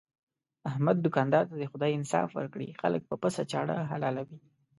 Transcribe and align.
احمد 0.69 0.97
دوکاندار 1.05 1.43
ته 1.49 1.53
دې 1.59 1.67
خدای 1.71 1.91
انصاف 1.95 2.29
ورکړي، 2.33 2.67
خلک 2.81 3.01
په 3.09 3.15
پڅه 3.21 3.43
چاړه 3.51 3.77
حلالوي. 3.91 4.39